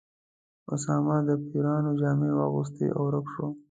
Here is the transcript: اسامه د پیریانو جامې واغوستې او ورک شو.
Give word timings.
اسامه 0.73 1.15
د 1.27 1.29
پیریانو 1.45 1.91
جامې 1.99 2.29
واغوستې 2.37 2.85
او 2.95 3.01
ورک 3.07 3.25
شو. 3.33 3.47